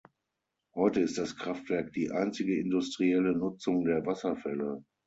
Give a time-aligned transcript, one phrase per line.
[0.73, 4.83] Heute ist das Kraftwerk die einzige industrielle Nutzung der Wasserfälle.